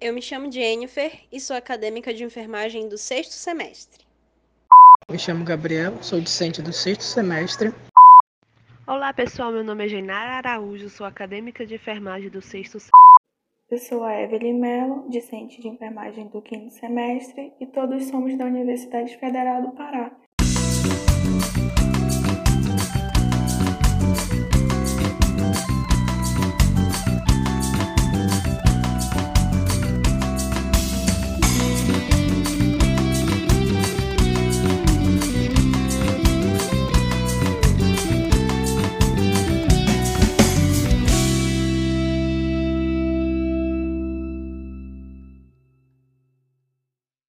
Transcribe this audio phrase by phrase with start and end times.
[0.00, 4.02] Eu me chamo Jennifer e sou acadêmica de enfermagem do sexto semestre.
[5.10, 7.68] Me chamo Gabriel, sou docente do sexto semestre.
[8.86, 12.98] Olá pessoal, meu nome é Genara Araújo, sou acadêmica de enfermagem do sexto semestre.
[13.70, 18.46] Eu sou a Evelyn Mello, discente de enfermagem do quinto semestre, e todos somos da
[18.46, 20.10] Universidade Federal do Pará.